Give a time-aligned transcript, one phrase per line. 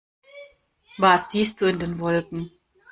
[0.97, 2.49] Was siehst du in den Wolken?